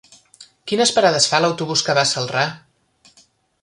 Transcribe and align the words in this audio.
Quines 0.71 0.93
parades 0.95 1.29
fa 1.33 1.43
l'autobús 1.45 1.87
que 1.89 1.99
va 1.99 2.09
a 2.09 2.15
Celrà? 2.17 2.51